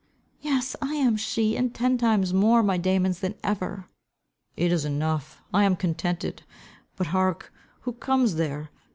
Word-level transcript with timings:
"Yes, 0.41 0.75
I 0.81 0.95
am 0.95 1.15
she, 1.15 1.55
and 1.55 1.75
ten 1.75 1.95
times 1.99 2.33
more 2.33 2.63
my 2.63 2.77
Damon's 2.77 3.19
than 3.19 3.35
ever." 3.43 3.85
"It 4.57 4.71
is 4.71 4.83
enough. 4.83 5.43
I 5.53 5.63
am 5.63 5.75
contented. 5.75 6.41
But 6.95 7.05
hark! 7.13 7.53
who 7.81 7.93
comes 7.93 8.33
there? 8.33 8.71